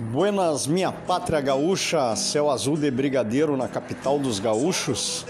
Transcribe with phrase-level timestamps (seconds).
[0.00, 5.26] Buenas, minha pátria gaúcha, céu azul de brigadeiro na capital dos gaúchos.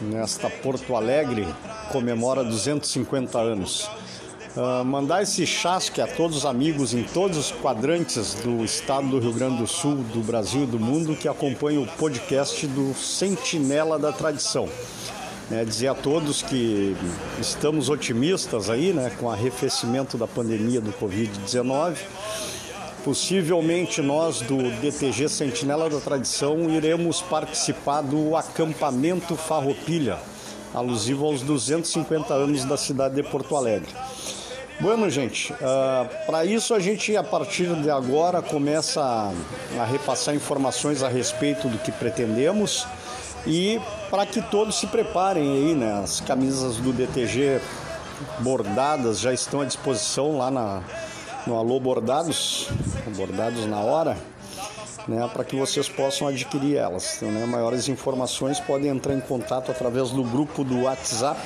[0.00, 1.46] Nesta Porto Alegre
[1.92, 3.88] comemora 250 anos.
[4.56, 9.20] Uh, mandar esse chasque a todos os amigos em todos os quadrantes do estado do
[9.20, 14.00] Rio Grande do Sul, do Brasil e do mundo que acompanham o podcast do Sentinela
[14.00, 14.68] da Tradição.
[15.48, 16.96] É, dizer a todos que
[17.40, 21.98] estamos otimistas aí, né, com o arrefecimento da pandemia do Covid-19
[23.06, 30.18] Possivelmente nós do DTG Sentinela da Tradição iremos participar do acampamento Farroupilha,
[30.74, 33.94] alusivo aos 250 anos da cidade de Porto Alegre.
[34.80, 39.32] Bueno, gente, uh, ah, para isso a gente a partir de agora começa a,
[39.80, 42.88] a repassar informações a respeito do que pretendemos
[43.46, 43.80] e
[44.10, 46.00] para que todos se preparem aí, né?
[46.02, 47.60] As camisas do DTG
[48.40, 50.82] bordadas já estão à disposição lá na,
[51.46, 52.68] no Alô Bordados,
[53.16, 54.16] Bordados na Hora,
[55.06, 57.16] né, para que vocês possam adquirir elas.
[57.16, 61.40] Então, né, maiores informações podem entrar em contato através do grupo do WhatsApp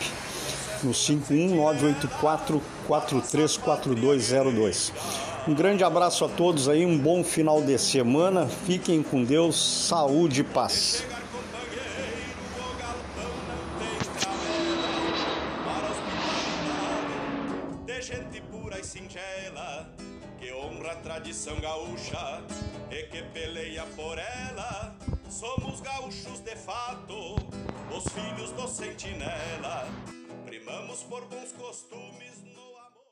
[0.83, 4.93] no 51984 434202.
[5.47, 8.47] Um grande abraço a todos aí, um bom final de semana.
[8.47, 9.57] Fiquem com Deus,
[9.89, 11.05] saúde e paz.
[18.01, 19.91] Gente pura e singela
[20.39, 22.43] que honra a tradição gaúcha
[22.91, 24.97] e que peleia por ela.
[25.29, 27.37] Somos gaúchos de fato,
[27.95, 29.87] os filhos do sentinela.
[30.47, 32.30] Primamos por bons costumes